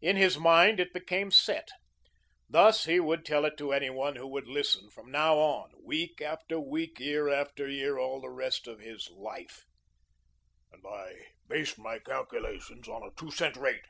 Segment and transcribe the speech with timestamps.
[0.00, 1.68] In his mind it became set.
[2.48, 6.20] Thus he would tell it to any one who would listen from now on, week
[6.20, 9.66] after week, year after year, all the rest of his life
[10.72, 13.84] "And I based my calculations on a two cent rate.